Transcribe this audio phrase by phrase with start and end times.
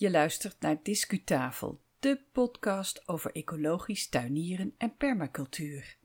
[0.00, 5.96] Je luistert naar Discutafel, de podcast over ecologisch tuinieren en permacultuur.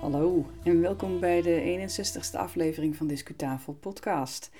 [0.00, 4.50] Hallo en welkom bij de 61ste aflevering van Discutafel podcast.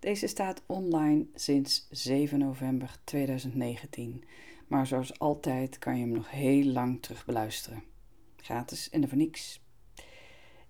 [0.00, 4.24] Deze staat online sinds 7 november 2019,
[4.66, 7.91] maar zoals altijd kan je hem nog heel lang terug beluisteren.
[8.42, 9.60] Gratis en er voor niks.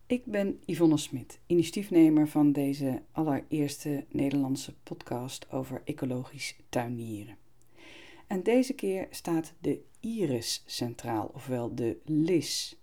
[0.06, 7.36] Ik ben Yvonne Smit, initiatiefnemer van deze allereerste Nederlandse podcast over ecologisch tuinieren.
[8.26, 12.76] En deze keer staat de iris centraal, ofwel de lis.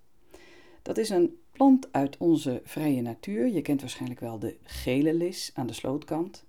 [0.81, 3.47] Dat is een plant uit onze vrije natuur.
[3.47, 6.45] Je kent waarschijnlijk wel de gele lis aan de slootkant.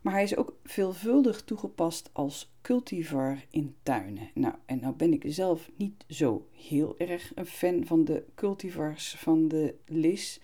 [0.00, 4.30] Maar hij is ook veelvuldig toegepast als cultivar in tuinen.
[4.34, 9.14] Nou, en nou ben ik zelf niet zo heel erg een fan van de cultivars
[9.18, 10.40] van de lis.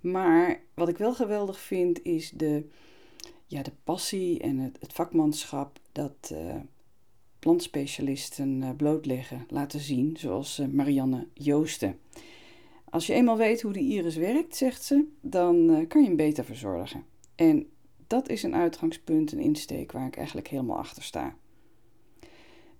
[0.00, 2.66] Maar wat ik wel geweldig vind is de,
[3.46, 6.54] ja, de passie en het, vakmanschap dat uh,
[7.38, 11.98] plantspecialisten uh, blootleggen, laten zien, zoals uh, Marianne Joosten.
[12.84, 16.44] Als je eenmaal weet hoe de iris werkt, zegt ze, dan kan je hem beter
[16.44, 17.04] verzorgen.
[17.34, 17.66] En
[18.10, 21.36] dat is een uitgangspunt, een insteek waar ik eigenlijk helemaal achter sta.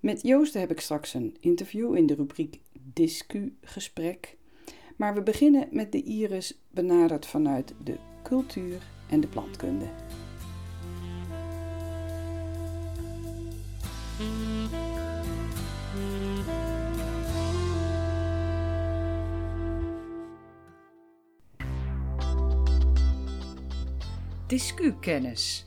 [0.00, 4.36] Met Joost heb ik straks een interview in de rubriek Discu-gesprek.
[4.96, 9.90] Maar we beginnen met de iris benaderd vanuit de cultuur en de plantkunde.
[24.50, 25.66] Discu-kennis.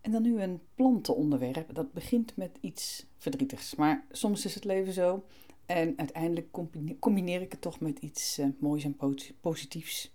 [0.00, 1.74] En dan nu een plantenonderwerp.
[1.74, 3.74] Dat begint met iets verdrietigs.
[3.74, 5.24] Maar soms is het leven zo.
[5.66, 6.50] En uiteindelijk
[6.98, 8.96] combineer ik het toch met iets uh, moois en
[9.40, 10.14] positiefs.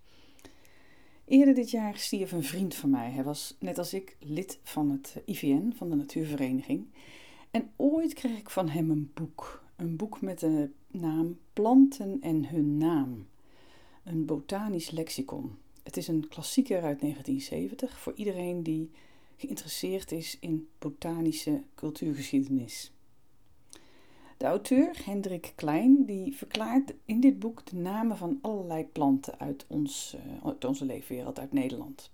[1.25, 3.11] Eerder dit jaar stierf een vriend van mij.
[3.11, 6.87] Hij was net als ik lid van het IVN, van de Natuurvereniging.
[7.51, 9.63] En ooit kreeg ik van hem een boek.
[9.75, 13.27] Een boek met de naam Planten en hun naam.
[14.03, 15.57] Een botanisch lexicon.
[15.89, 18.91] Het is een klassieker uit 1970 voor iedereen die
[19.37, 22.91] geïnteresseerd is in botanische cultuurgeschiedenis.
[24.37, 29.65] De auteur, Hendrik Klein, die verklaart in dit boek de namen van allerlei planten uit,
[29.67, 32.11] ons, uit onze leefwereld, uit Nederland.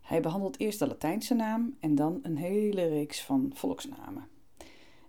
[0.00, 4.28] Hij behandelt eerst de Latijnse naam en dan een hele reeks van volksnamen.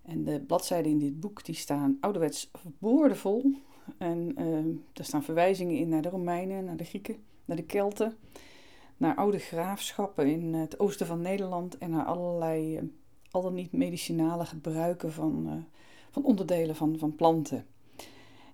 [0.01, 3.53] En de bladzijden in dit boek die staan ouderwets boordevol.
[3.97, 4.57] En uh,
[4.94, 8.18] er staan verwijzingen in naar de Romeinen, naar de Grieken, naar de Kelten,
[8.98, 12.84] naar oude graafschappen in het oosten van Nederland en naar allerlei uh,
[13.32, 15.54] al dan niet medicinale gebruiken van, uh,
[16.12, 17.66] van onderdelen van, van planten.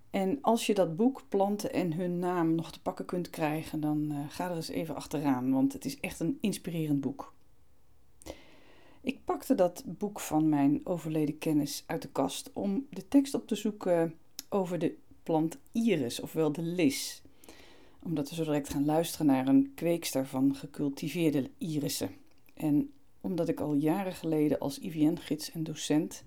[0.10, 4.08] En als je dat boek Planten en hun naam nog te pakken kunt krijgen, dan
[4.12, 7.34] uh, ga er eens even achteraan, want het is echt een inspirerend boek.
[9.02, 13.48] Ik pakte dat boek van mijn overleden kennis uit de kast om de tekst op
[13.48, 14.14] te zoeken
[14.50, 17.24] over de plant iris, ofwel de lis
[18.06, 22.10] omdat we zo direct gaan luisteren naar een kweekster van gecultiveerde irissen.
[22.54, 26.24] En omdat ik al jaren geleden als IVN-gids en docent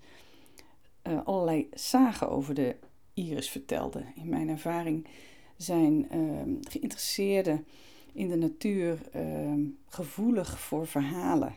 [1.03, 2.75] uh, allerlei zagen over de
[3.13, 4.03] iris vertelde.
[4.15, 5.07] In mijn ervaring
[5.57, 7.65] zijn uh, geïnteresseerden
[8.13, 9.53] in de natuur uh,
[9.85, 11.55] gevoelig voor verhalen.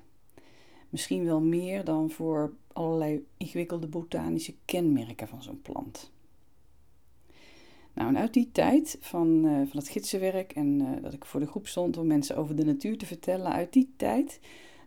[0.89, 6.11] Misschien wel meer dan voor allerlei ingewikkelde botanische kenmerken van zo'n plant.
[7.95, 11.41] Nou, en uit die tijd van, uh, van het gidsenwerk en uh, dat ik voor
[11.41, 14.41] de groep stond om mensen over de natuur te vertellen, uit die tijd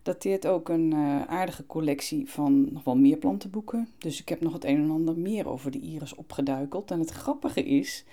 [0.03, 3.87] dateert ook een uh, aardige collectie van nog wel meer plantenboeken.
[3.97, 6.91] Dus ik heb nog het een en ander meer over de iris opgeduikeld.
[6.91, 8.05] En het grappige is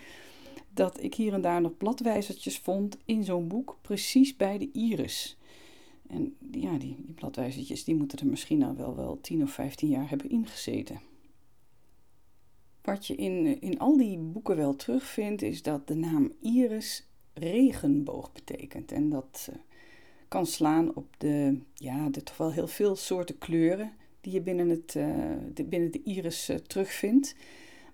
[0.74, 5.36] dat ik hier en daar nog bladwijzertjes vond in zo'n boek, precies bij de iris.
[6.06, 9.88] En ja, die, die bladwijzertjes die moeten er misschien al wel, wel 10 of 15
[9.88, 11.00] jaar hebben ingezeten.
[12.82, 18.32] Wat je in, in al die boeken wel terugvindt, is dat de naam Iris regenboog
[18.32, 18.92] betekent.
[18.92, 19.56] En dat uh,
[20.28, 24.68] kan slaan op de, ja, de toch wel heel veel soorten kleuren die je binnen,
[24.68, 25.14] het, uh,
[25.54, 27.34] de, binnen de iris uh, terugvindt.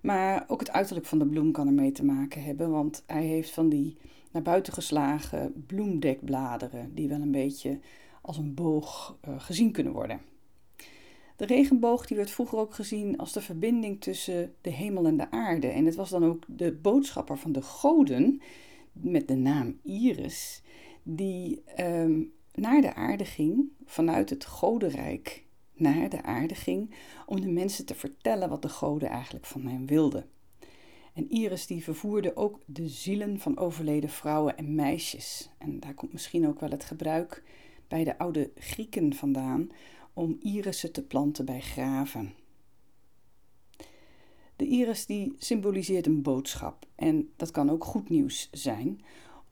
[0.00, 3.50] Maar ook het uiterlijk van de bloem kan ermee te maken hebben, want hij heeft
[3.50, 3.96] van die
[4.31, 7.79] naar buiten geslagen bloemdekbladeren die wel een beetje
[8.23, 10.20] als een boog gezien kunnen worden.
[11.38, 15.31] De regenboog die werd vroeger ook gezien als de verbinding tussen de hemel en de
[15.31, 15.67] aarde.
[15.67, 18.40] En het was dan ook de boodschapper van de goden,
[18.93, 20.62] met de naam Iris,
[21.02, 25.44] die um, naar de aarde ging, vanuit het godenrijk
[25.75, 26.94] naar de aarde ging,
[27.26, 30.26] om de mensen te vertellen wat de goden eigenlijk van hem wilden.
[31.14, 35.50] En Iris die vervoerde ook de zielen van overleden vrouwen en meisjes.
[35.58, 37.43] En daar komt misschien ook wel het gebruik
[37.88, 39.70] bij de oude Grieken vandaan
[40.19, 42.35] om irissen te planten bij graven.
[44.56, 49.00] De iris die symboliseert een boodschap en dat kan ook goed nieuws zijn.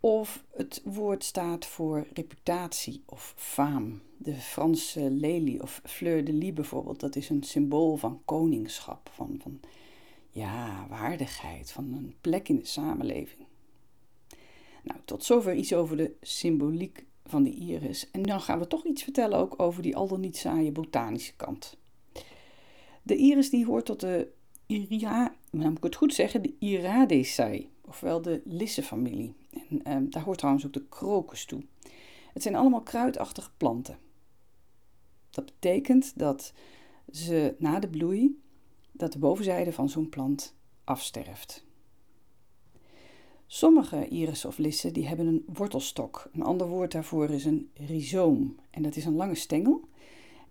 [0.00, 4.00] Of het woord staat voor reputatie of faam.
[4.16, 9.38] De Franse lelie of fleur de lis bijvoorbeeld, dat is een symbool van koningschap, van,
[9.42, 9.60] van
[10.30, 13.46] ja, waardigheid, van een plek in de samenleving.
[14.82, 18.10] Nou, tot zover iets over de symboliek van de iris.
[18.10, 21.36] En dan gaan we toch iets vertellen ook over die al dan niet saaie botanische
[21.36, 21.76] kant.
[23.02, 24.28] De iris die hoort tot de
[24.66, 29.34] Iria, nou moet ik het goed zeggen, de Iraceae, ofwel de lissenfamilie.
[29.68, 31.62] En ehm, daar hoort trouwens ook de krokus toe.
[32.32, 33.98] Het zijn allemaal kruidachtige planten.
[35.30, 36.52] Dat betekent dat
[37.12, 38.40] ze na de bloei,
[38.92, 41.65] dat de bovenzijde van zo'n plant afsterft.
[43.46, 46.30] Sommige irissen of lissen die hebben een wortelstok.
[46.32, 48.56] Een ander woord daarvoor is een rhizoom.
[48.70, 49.80] En dat is een lange stengel.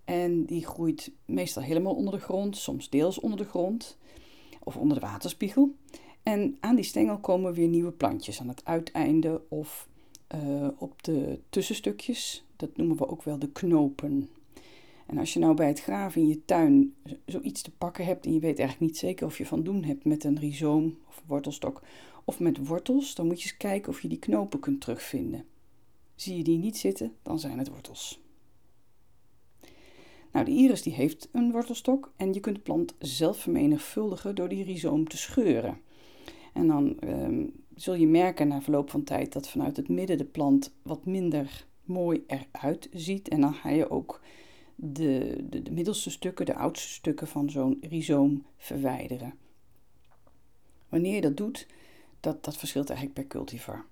[0.04, 3.96] En die groeit meestal helemaal onder de grond, soms deels onder de grond
[4.64, 5.74] of onder de waterspiegel.
[6.22, 9.88] En aan die stengel komen weer nieuwe plantjes aan het uiteinde of
[10.34, 12.44] uh, op de tussenstukjes.
[12.56, 14.28] Dat noemen we ook wel de knopen.
[15.06, 16.94] En als je nou bij het graven in je tuin
[17.26, 20.04] zoiets te pakken hebt en je weet eigenlijk niet zeker of je van doen hebt
[20.04, 21.82] met een rhizoom of wortelstok
[22.26, 25.44] of met wortels, dan moet je eens kijken of je die knopen kunt terugvinden.
[26.14, 28.20] Zie je die niet zitten, dan zijn het wortels.
[30.32, 34.48] Nou, de iris die heeft een wortelstok en je kunt de plant zelf vermenigvuldigen door
[34.48, 35.80] die rhizoom te scheuren.
[36.52, 40.24] En dan ehm, zul je merken na verloop van tijd dat vanuit het midden de
[40.24, 43.28] plant wat minder mooi eruit ziet.
[43.28, 44.20] En dan ga je ook
[44.74, 49.34] de, de, de middelste stukken, de oudste stukken van zo'n rhizoom verwijderen.
[50.88, 51.66] Wanneer je dat doet,
[52.26, 53.84] dat, dat verschilt eigenlijk per cultivar.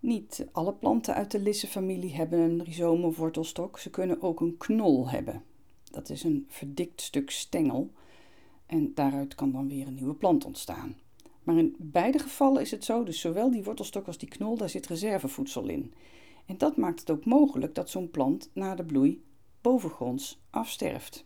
[0.00, 3.78] Niet alle planten uit de lissenfamilie hebben een rhizoom of wortelstok.
[3.78, 5.44] Ze kunnen ook een knol hebben.
[5.90, 7.90] Dat is een verdikt stuk stengel.
[8.66, 10.96] En daaruit kan dan weer een nieuwe plant ontstaan.
[11.42, 14.68] Maar in beide gevallen is het zo, dus zowel die wortelstok als die knol, daar
[14.68, 15.94] zit reservevoedsel in.
[16.46, 19.24] En dat maakt het ook mogelijk dat zo'n plant na de bloei
[19.60, 21.24] bovengronds afsterft.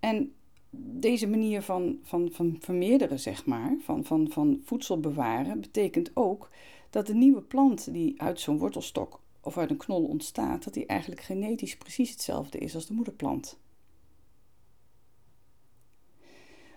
[0.00, 0.34] En
[0.70, 6.50] deze manier van, van, van vermeerderen, zeg maar, van, van, van voedsel bewaren, betekent ook
[6.90, 10.86] dat de nieuwe plant die uit zo'n wortelstok of uit een knol ontstaat, dat die
[10.86, 13.58] eigenlijk genetisch precies hetzelfde is als de moederplant.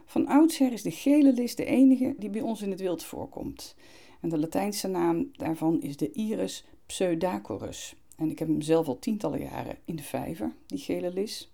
[0.05, 3.75] Van oudsher is de gele lis de enige die bij ons in het wild voorkomt.
[4.21, 7.95] En de Latijnse naam daarvan is de Iris pseudacorus.
[8.15, 11.51] En ik heb hem zelf al tientallen jaren in de vijver, die gele lis.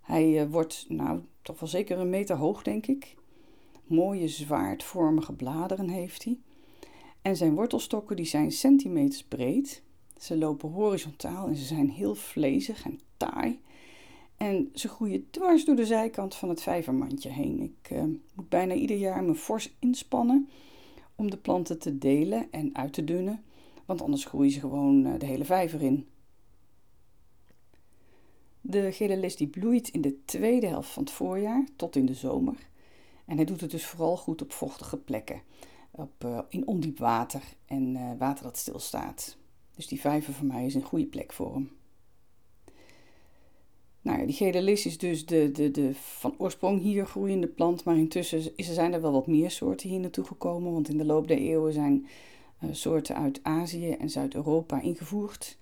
[0.00, 3.14] Hij uh, wordt nou toch wel zeker een meter hoog, denk ik.
[3.84, 6.38] Mooie zwaardvormige bladeren heeft hij.
[7.22, 9.82] En zijn wortelstokken die zijn centimeters breed.
[10.18, 13.60] Ze lopen horizontaal en ze zijn heel vlezig en taai.
[14.36, 17.60] En ze groeien dwars door de zijkant van het vijvermandje heen.
[17.60, 18.02] Ik uh,
[18.34, 20.48] moet bijna ieder jaar me fors inspannen
[21.14, 23.44] om de planten te delen en uit te dunnen,
[23.84, 26.06] want anders groeien ze gewoon uh, de hele vijver in.
[28.66, 32.14] De gele lis die bloeit in de tweede helft van het voorjaar tot in de
[32.14, 32.56] zomer.
[33.24, 35.42] En hij doet het dus vooral goed op vochtige plekken,
[35.90, 39.36] op, uh, in ondiep water en uh, water dat stilstaat.
[39.74, 41.70] Dus die vijver voor mij is een goede plek voor hem.
[44.02, 47.96] Nou, die gele lis is dus de, de, de van oorsprong hier groeiende plant, maar
[47.96, 51.38] intussen zijn er wel wat meer soorten hier naartoe gekomen, want in de loop der
[51.38, 52.06] eeuwen zijn
[52.64, 55.56] uh, soorten uit Azië en Zuid-Europa ingevoerd.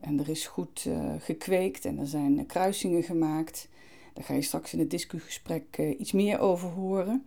[0.00, 3.68] En er is goed uh, gekweekt en er zijn kruisingen gemaakt.
[4.12, 7.24] Daar ga je straks in het discugesprek uh, iets meer over horen.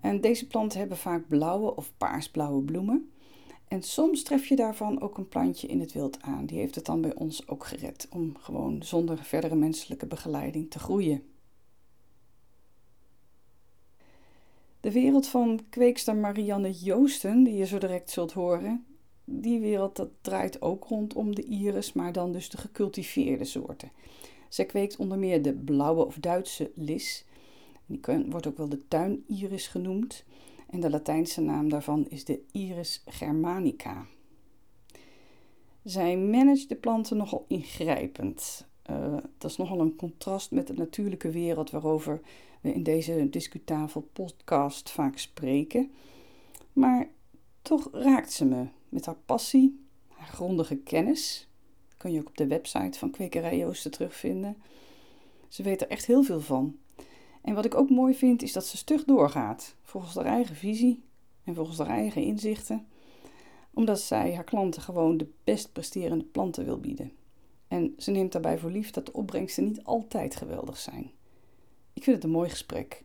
[0.00, 3.10] En deze planten hebben vaak blauwe of paarsblauwe bloemen.
[3.68, 6.46] En soms tref je daarvan ook een plantje in het wild aan.
[6.46, 10.78] Die heeft het dan bij ons ook gered om gewoon zonder verdere menselijke begeleiding te
[10.78, 11.22] groeien.
[14.80, 18.86] De wereld van kweekster Marianne Joosten, die je zo direct zult horen,
[19.28, 23.90] die wereld dat draait ook rondom de iris, maar dan dus de gecultiveerde soorten.
[24.48, 27.24] Zij kweekt onder meer de blauwe of Duitse lis.
[27.86, 30.24] Die wordt ook wel de tuiniris genoemd.
[30.70, 34.06] En de Latijnse naam daarvan is de Iris germanica.
[35.84, 38.66] Zij managt de planten nogal ingrijpend.
[38.90, 42.20] Uh, dat is nogal een contrast met de natuurlijke wereld waarover
[42.60, 45.90] we in deze discutafel podcast vaak spreken.
[46.72, 47.08] Maar
[47.62, 51.48] toch raakt ze me met haar passie, haar grondige kennis.
[51.96, 54.56] Kun je ook op de website van Kwekerij Joosten terugvinden.
[55.48, 56.76] Ze weet er echt heel veel van.
[57.42, 61.02] En wat ik ook mooi vind is dat ze stug doorgaat, volgens haar eigen visie
[61.44, 62.86] en volgens haar eigen inzichten,
[63.74, 67.12] omdat zij haar klanten gewoon de best presterende planten wil bieden.
[67.68, 71.10] En ze neemt daarbij voor lief dat de opbrengsten niet altijd geweldig zijn.
[71.92, 73.04] Ik vind het een mooi gesprek.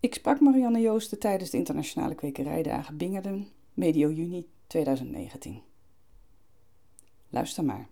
[0.00, 5.62] Ik sprak Marianne Joosten tijdens de internationale kwekerijdagen Bingerden, medio juni 2019.
[7.28, 7.88] Luister maar.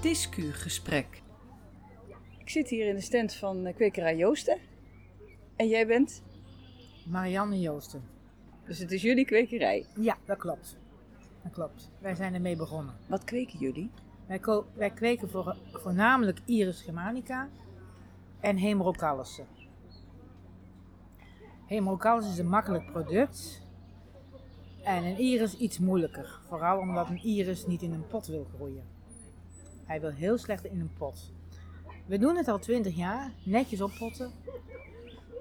[0.00, 1.22] Discu-gesprek.
[2.38, 4.58] Ik zit hier in de stand van kwekerij Joosten.
[5.56, 6.22] En jij bent?
[7.06, 8.02] Marianne Joosten.
[8.64, 9.86] Dus het is jullie kwekerij.
[10.00, 10.76] Ja, dat klopt.
[11.42, 11.90] Dat klopt.
[11.98, 12.94] Wij zijn ermee begonnen.
[13.08, 13.90] Wat kweken jullie?
[14.26, 17.48] Wij, ko- wij kweken voor, voornamelijk Iris germanica
[18.40, 19.46] en Hemerocallissen.
[21.66, 23.62] Hemerocallis is een makkelijk product.
[24.82, 26.40] En een iris iets moeilijker.
[26.48, 28.84] Vooral omdat een iris niet in een pot wil groeien.
[29.84, 31.32] Hij wil heel slecht in een pot.
[32.06, 34.32] We doen het al 20 jaar, netjes oppotten.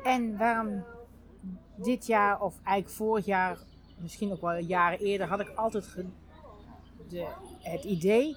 [0.04, 0.84] En waarom
[1.76, 3.58] dit jaar, of eigenlijk vorig jaar,
[3.98, 5.96] misschien ook wel jaren eerder, had ik altijd
[7.10, 7.28] de,
[7.60, 8.36] het idee,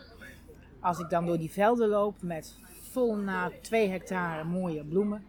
[0.80, 2.58] als ik dan door die velden loop met
[2.90, 5.24] vol na 2 hectare mooie bloemen.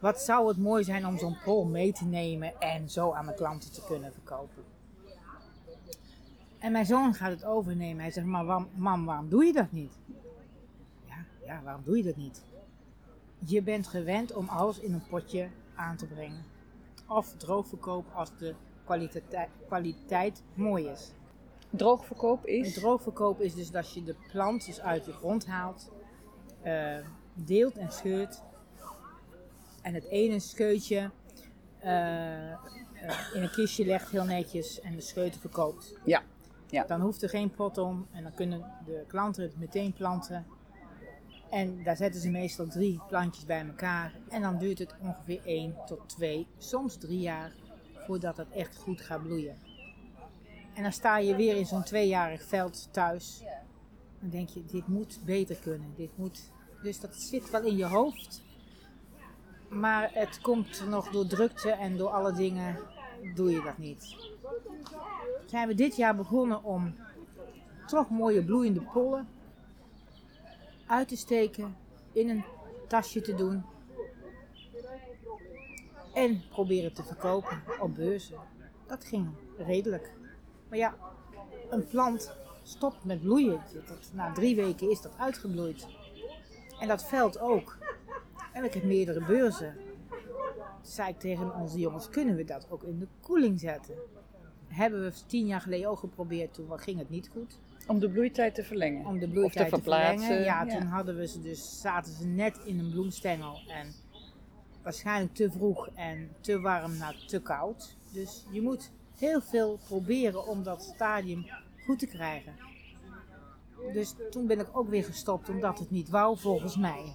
[0.00, 3.36] Wat zou het mooi zijn om zo'n pol mee te nemen en zo aan mijn
[3.36, 4.64] klanten te kunnen verkopen.
[6.58, 8.02] En mijn zoon gaat het overnemen.
[8.02, 9.98] Hij zegt, maar waarom- mam, waarom doe je dat niet?
[11.06, 12.44] Ja, ja, waarom doe je dat niet?
[13.38, 16.44] Je bent gewend om alles in een potje aan te brengen.
[17.08, 18.54] Of droogverkoop als de
[18.84, 21.12] kwaliteit, kwaliteit mooi is.
[21.70, 22.74] Droogverkoop is.
[22.74, 25.90] droogverkoop is dus dat je de plant dus uit de grond haalt,
[26.62, 26.98] eh,
[27.34, 28.42] deelt en scheurt.
[29.82, 31.10] En het ene scheutje
[31.78, 32.58] eh, eh,
[33.34, 35.94] in een kistje legt heel netjes en de scheuten verkoopt.
[36.04, 36.22] Ja,
[36.66, 36.84] ja.
[36.84, 40.46] Dan hoeft er geen pot om en dan kunnen de klanten het meteen planten.
[41.50, 44.12] En daar zetten ze meestal drie plantjes bij elkaar.
[44.28, 47.52] En dan duurt het ongeveer 1 tot 2, soms 3 jaar
[48.06, 49.56] voordat het echt goed gaat bloeien.
[50.74, 53.42] En dan sta je weer in zo'n tweejarig veld thuis.
[54.20, 55.92] Dan denk je, dit moet beter kunnen.
[55.96, 56.50] Dit moet...
[56.82, 58.42] Dus dat zit wel in je hoofd.
[59.70, 62.78] Maar het komt nog door drukte en door alle dingen
[63.34, 64.16] doe je dat niet.
[65.46, 66.94] Zijn we dit jaar begonnen om
[67.86, 69.28] toch mooie bloeiende pollen
[70.86, 71.76] uit te steken,
[72.12, 72.44] in een
[72.86, 73.64] tasje te doen
[76.14, 78.38] en proberen te verkopen op beurzen.
[78.86, 80.12] Dat ging redelijk.
[80.68, 80.94] Maar ja,
[81.70, 83.60] een plant stopt met bloeien.
[84.12, 85.86] Na drie weken is dat uitgebloeid.
[86.80, 87.78] En dat veld ook.
[88.52, 89.74] En ik heb meerdere beurzen.
[90.08, 93.94] Toen zei ik tegen onze jongens, kunnen we dat ook in de koeling zetten?
[94.66, 97.58] Hebben we tien jaar geleden ook geprobeerd, toen ging het niet goed.
[97.86, 99.06] Om de bloeitijd te verlengen.
[99.06, 100.18] Om de Of bloeitijd te te, verplaatsen.
[100.18, 100.44] verlengen.
[100.44, 103.60] Ja, toen hadden we ze dus, zaten ze net in een bloemstengel.
[103.68, 103.86] En
[104.82, 107.96] waarschijnlijk te vroeg en te warm naar te koud.
[108.12, 111.46] Dus je moet heel veel proberen om dat stadium
[111.84, 112.54] goed te krijgen.
[113.92, 117.14] Dus toen ben ik ook weer gestopt omdat het niet wou volgens mij.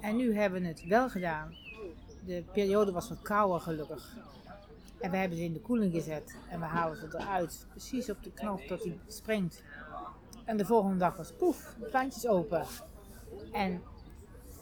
[0.00, 1.54] En nu hebben we het wel gedaan.
[2.26, 4.16] De periode was wat kouder gelukkig.
[5.00, 6.36] En we hebben ze in de koeling gezet.
[6.48, 7.66] En we halen ze eruit.
[7.70, 9.62] Precies op de knop dat hij springt.
[10.44, 12.64] En de volgende dag was poef, de plantjes open.
[13.52, 13.82] En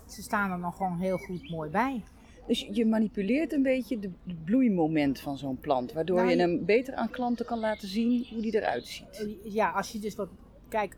[0.06, 2.02] ze staan er nog gewoon heel goed mooi bij.
[2.46, 5.92] Dus je manipuleert een beetje de de bloeimoment van zo'n plant.
[5.92, 9.28] Waardoor Nou, je hem beter aan klanten kan laten zien hoe die eruit ziet.
[9.44, 10.28] Ja, als je dus wat.
[10.68, 10.96] Kijk,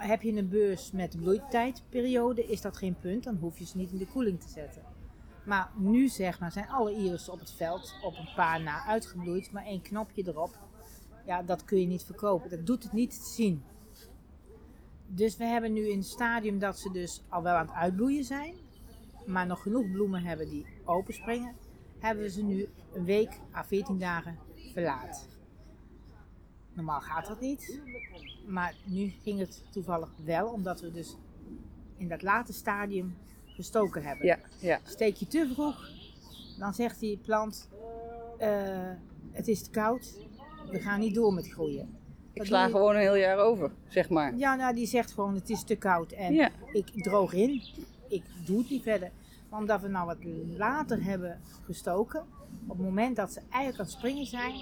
[0.00, 3.24] heb je een beurs met bloeitijdperiode, is dat geen punt.
[3.24, 4.82] Dan hoef je ze niet in de koeling te zetten.
[5.44, 9.52] Maar nu zeg maar, zijn alle irissen op het veld op een paar na uitgebloeid,
[9.52, 10.58] maar één knopje erop.
[11.26, 12.50] Ja, dat kun je niet verkopen.
[12.50, 13.62] Dat doet het niet te zien.
[15.06, 18.24] Dus we hebben nu in het stadium dat ze dus al wel aan het uitbloeien
[18.24, 18.54] zijn,
[19.26, 21.54] maar nog genoeg bloemen hebben die openspringen,
[21.98, 24.38] hebben we ze nu een week à 14 dagen
[24.72, 25.28] verlaat.
[26.72, 27.80] Normaal gaat dat niet.
[28.46, 31.16] Maar nu ging het toevallig wel, omdat we dus
[31.96, 34.26] in dat late stadium gestoken hebben.
[34.26, 34.80] Ja, ja.
[34.84, 35.88] Steek je te vroeg,
[36.58, 37.68] dan zegt die plant:
[38.38, 38.90] eh,
[39.30, 40.18] Het is te koud,
[40.70, 41.98] we gaan niet door met groeien.
[42.32, 44.36] Ik sla gewoon een heel jaar over, zeg maar.
[44.36, 46.50] Ja, nou, die zegt gewoon: Het is te koud en Ja.
[46.72, 47.62] ik droog in.
[48.08, 49.10] Ik doe het niet verder.
[49.48, 50.16] Maar omdat we nou wat
[50.56, 52.20] later hebben gestoken,
[52.66, 54.54] op het moment dat ze eigenlijk aan het springen zijn,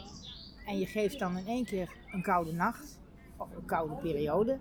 [0.68, 3.00] en je geeft dan in één keer een koude nacht,
[3.36, 4.58] of een koude periode,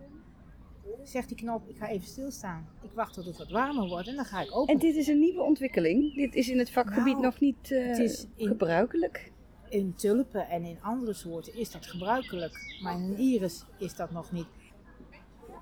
[1.04, 2.68] zegt die knop, ik ga even stilstaan.
[2.82, 4.74] Ik wacht tot het wat warmer wordt en dan ga ik open.
[4.74, 6.16] En dit is een nieuwe ontwikkeling.
[6.16, 9.32] Dit is in het vakgebied Nou, nog niet eh, het is in- gebruikelijk.
[9.70, 14.12] In tulpen en in andere soorten is dat gebruikelijk, maar in een iris is dat
[14.12, 14.48] nog niet.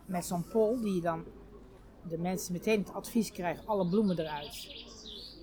[0.05, 1.23] Met zo'n pol die je dan
[2.09, 4.85] de mensen meteen het advies krijgen: alle bloemen eruit.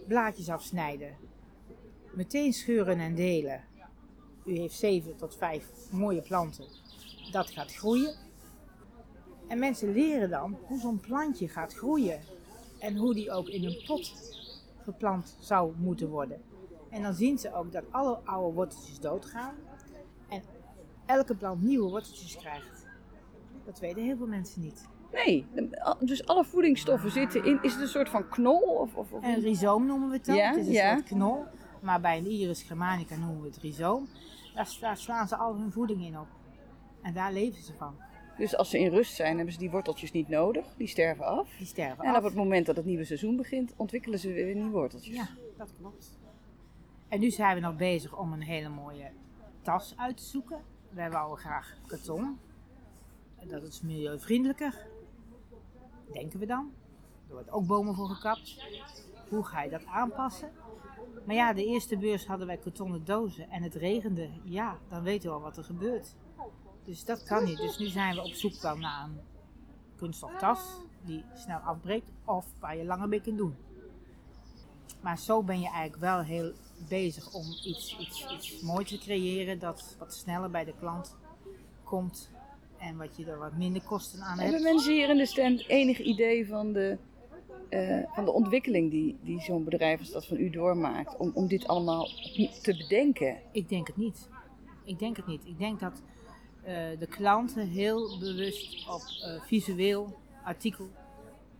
[0.09, 1.17] Blaadjes afsnijden.
[2.15, 3.65] Meteen scheuren en delen.
[4.45, 6.65] U heeft 7 tot 5 mooie planten.
[7.31, 8.15] Dat gaat groeien.
[9.49, 12.21] En mensen leren dan hoe zo'n plantje gaat groeien.
[12.79, 14.13] En hoe die ook in een pot
[14.83, 16.43] geplant zou moeten worden.
[16.91, 19.55] En dan zien ze ook dat alle oude worteltjes doodgaan.
[20.29, 20.43] En
[21.07, 22.87] elke plant nieuwe worteltjes krijgt.
[23.65, 24.89] Dat weten heel veel mensen niet.
[25.13, 25.47] Nee,
[26.01, 27.63] dus alle voedingsstoffen zitten in.
[27.63, 28.61] Is het een soort van knol?
[28.61, 29.25] Of, of, of...
[29.25, 30.37] Een rhizoom noemen we het dan.
[30.37, 30.95] Ja, het is een ja.
[30.95, 31.45] soort knol.
[31.81, 34.09] Maar bij een Iris germanica noemen we het rhizoom.
[34.55, 36.27] Daar, daar slaan ze al hun voeding in op.
[37.03, 37.95] En daar leven ze van.
[38.37, 40.67] Dus als ze in rust zijn, hebben ze die worteltjes niet nodig.
[40.77, 41.49] Die sterven af.
[41.59, 42.17] Die sterven En af.
[42.19, 45.15] op het moment dat het nieuwe seizoen begint, ontwikkelen ze weer nieuwe worteltjes.
[45.17, 46.19] Ja, dat klopt.
[47.09, 49.11] En nu zijn we nog bezig om een hele mooie
[49.63, 50.61] tas uit te zoeken.
[50.91, 52.39] Wij wouden graag karton.
[53.49, 54.87] Dat is milieuvriendelijker.
[56.13, 56.73] Denken we dan.
[57.29, 58.65] Er wordt ook bomen voor gekapt.
[59.29, 60.51] Hoe ga je dat aanpassen?
[61.25, 64.29] Maar ja, de eerste beurs hadden wij kartonnen dozen en het regende.
[64.45, 66.15] Ja, dan weten we al wat er gebeurt.
[66.85, 67.57] Dus dat kan niet.
[67.57, 69.21] Dus nu zijn we op zoek naar een
[69.97, 70.61] kunststof tas
[71.05, 73.55] die snel afbreekt of waar je langer mee kunt doen.
[75.01, 76.53] Maar zo ben je eigenlijk wel heel
[76.89, 81.17] bezig om iets, iets, iets moois te creëren dat wat sneller bij de klant
[81.85, 82.31] komt
[82.79, 84.73] en wat je er wat minder kosten aan Hebben hebt.
[84.73, 86.99] mensen hier in de stand enig idee van de,
[87.73, 91.17] eh, van de ontwikkeling die, die zo'n bedrijf als dat van u doormaakt?
[91.17, 92.09] Om, om dit allemaal
[92.63, 93.39] te bedenken?
[93.53, 94.29] Ik denk het niet.
[94.85, 95.47] Ik denk het niet.
[95.47, 96.03] Ik denk dat
[96.63, 100.89] eh, de klanten heel bewust op eh, visueel artikel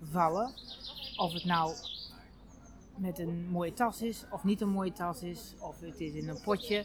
[0.03, 0.53] vallen.
[1.17, 1.75] Of het nou
[2.97, 6.29] met een mooie tas is of niet een mooie tas is, of het is in
[6.29, 6.85] een potje.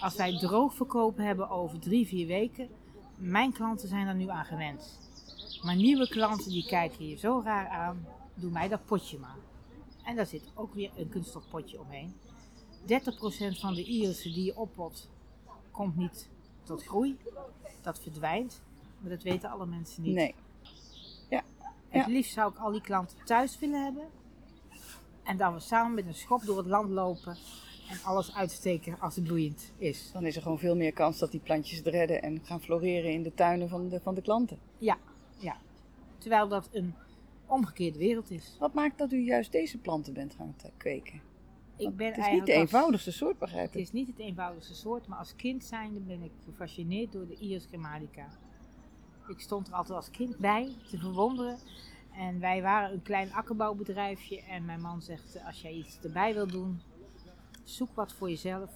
[0.00, 2.68] Als wij droog verkopen hebben over drie, vier weken,
[3.16, 4.98] mijn klanten zijn er nu aan gewend.
[5.62, 9.36] Maar nieuwe klanten die kijken je zo raar aan, doe mij dat potje maar.
[10.04, 12.14] En daar zit ook weer een kunststof potje omheen.
[12.86, 15.08] 30% van de irissen die je oppot,
[15.70, 16.28] komt niet
[16.62, 17.16] tot groei.
[17.82, 18.62] Dat verdwijnt.
[19.00, 20.14] Maar dat weten alle mensen niet.
[20.14, 20.34] Nee.
[21.88, 22.12] Het Ja.
[22.12, 24.04] liefst zou ik al die klanten thuis willen hebben.
[25.22, 27.36] En dan we samen met een schop door het land lopen
[27.88, 30.10] en alles uitsteken als het bloeiend is.
[30.12, 33.12] Dan is er gewoon veel meer kans dat die plantjes het redden en gaan floreren
[33.12, 34.58] in de tuinen van de, van de klanten.
[34.78, 34.98] Ja,
[35.38, 35.56] ja.
[36.18, 36.94] Terwijl dat een
[37.46, 38.56] omgekeerde wereld is.
[38.58, 41.20] Wat maakt dat u juist deze planten bent gaan kweken?
[41.76, 43.80] Ik ben Het is niet de eenvoudigste soort, begrijp Het ik.
[43.80, 47.66] is niet het eenvoudigste soort, maar als kind zijnde ben ik gefascineerd door de Iris
[47.66, 48.28] germanica.
[49.28, 51.58] Ik stond er altijd als kind bij te verwonderen.
[52.16, 54.42] En wij waren een klein akkerbouwbedrijfje.
[54.42, 56.80] En mijn man zegt, als jij iets erbij wil doen,
[57.64, 58.70] zoek wat voor jezelf.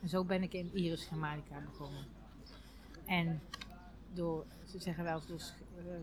[0.00, 2.04] En zo ben ik in Iris germanica begonnen.
[3.06, 3.40] En
[4.12, 5.40] door, ze zeggen wel eens, door,
[5.78, 5.94] eh,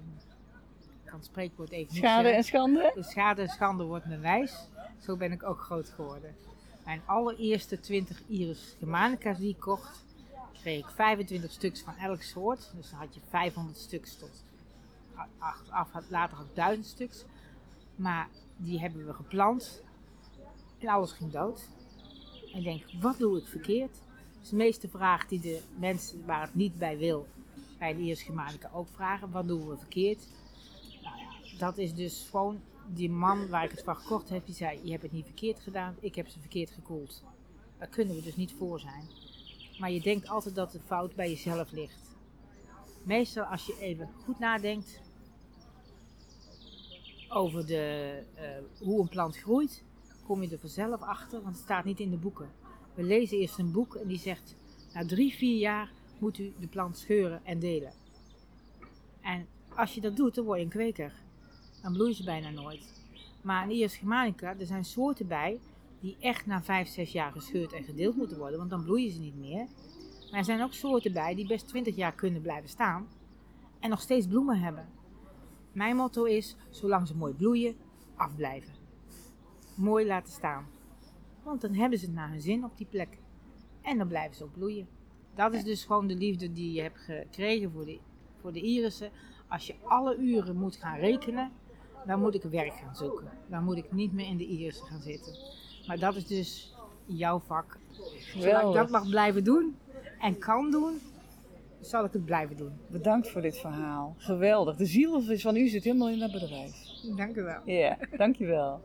[1.10, 2.92] kan het spreekwoord even Schade en schande?
[2.96, 4.68] De schade en schande wordt me wijs.
[5.00, 6.36] Zo ben ik ook groot geworden.
[6.86, 10.04] Mijn allereerste 20 Iris Germanicas die ik kocht,
[10.62, 12.72] kreeg ik 25 stuks van elk soort.
[12.76, 14.44] Dus dan had je 500 stuks tot
[15.18, 17.24] a- ach- af, later ik 1000 stuks.
[17.96, 19.82] Maar die hebben we geplant
[20.80, 21.68] en alles ging dood.
[22.54, 23.98] En ik denk, wat doe ik verkeerd?
[24.42, 27.28] Is de meeste vraag die de mensen waar het niet bij wil,
[27.78, 29.32] bij de Iris Germanica ook vragen.
[29.32, 30.28] Wat doen we verkeerd?
[31.60, 34.92] Dat is dus gewoon die man waar ik het van gekocht heb, die zei: Je
[34.92, 37.24] hebt het niet verkeerd gedaan, ik heb ze verkeerd gekoeld.
[37.78, 39.10] Daar kunnen we dus niet voor zijn.
[39.80, 42.16] Maar je denkt altijd dat de fout bij jezelf ligt.
[43.04, 45.02] Meestal, als je even goed nadenkt
[47.30, 49.84] over de, eh, hoe een plant groeit,
[50.26, 52.50] kom je er vanzelf achter, want het staat niet in de boeken.
[52.94, 54.56] We lezen eerst een boek en die zegt:
[54.94, 57.94] Na drie, vier jaar moet u de plant scheuren en delen.
[59.22, 61.14] En als je dat doet, dan word je een kweker.
[61.82, 63.04] Dan bloeien ze bijna nooit.
[63.42, 65.60] Maar in Iris Germanica, er zijn soorten bij
[66.00, 69.20] die echt na 5, 6 jaar gescheurd en gedeeld moeten worden, want dan bloeien ze
[69.20, 69.68] niet meer.
[70.30, 73.08] Maar er zijn ook soorten bij die best 20 jaar kunnen blijven staan
[73.80, 74.90] en nog steeds bloemen hebben.
[75.72, 77.76] Mijn motto is, zolang ze mooi bloeien,
[78.16, 78.74] afblijven.
[79.76, 80.68] Mooi laten staan.
[81.44, 83.18] Want dan hebben ze het naar hun zin op die plek.
[83.82, 84.88] En dan blijven ze ook bloeien.
[85.36, 88.00] Dat is dus gewoon de liefde die je hebt gekregen voor de,
[88.42, 89.12] voor de irissen.
[89.48, 91.52] Als je alle uren moet gaan rekenen,
[92.06, 93.30] dan moet ik werk gaan zoeken.
[93.48, 95.34] Dan moet ik niet meer in de irissen gaan zitten.
[95.88, 96.74] Maar dat is dus
[97.06, 97.78] jouw vak.
[97.92, 98.82] Zolang ik Geweldig.
[98.82, 99.78] dat mag blijven doen
[100.20, 101.00] en kan doen,
[101.80, 102.72] zal ik het blijven doen.
[102.88, 104.16] Bedankt voor dit verhaal.
[104.18, 104.76] Geweldig.
[104.76, 106.76] De ziel van u zit helemaal in dat bedrijf.
[107.16, 107.62] Dank u wel.
[107.66, 108.82] Ja, dankjewel.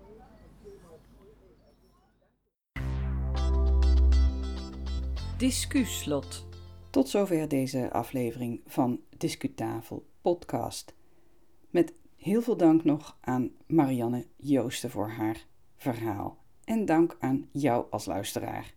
[5.36, 6.46] Discuslot.
[6.90, 10.94] Tot zover deze aflevering van Discutafel podcast.
[11.70, 11.92] Met
[12.24, 16.38] heel veel dank nog aan Marianne Joosten voor haar verhaal.
[16.64, 18.74] En dank aan jou als luisteraar.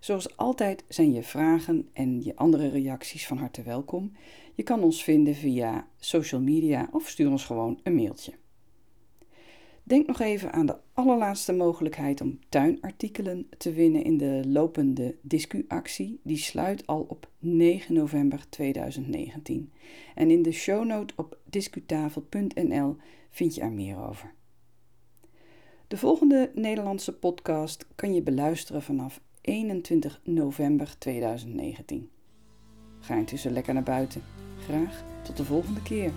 [0.00, 4.12] Zoals altijd zijn je vragen en je andere reacties van harte welkom.
[4.54, 8.32] Je kan ons vinden via social media of stuur ons gewoon een mailtje.
[9.82, 16.20] Denk nog even aan de allerlaatste mogelijkheid om tuinartikelen te winnen in de lopende discuactie.
[16.22, 19.72] Die sluit al op 9 november 2019.
[20.14, 22.96] En in de shownote op discutafel.nl
[23.30, 24.34] vind je er meer over.
[25.88, 32.10] De volgende Nederlandse podcast kan je beluisteren vanaf 21 november 2019.
[33.00, 34.22] Ga intussen lekker naar buiten.
[34.58, 36.12] Graag tot de volgende keer.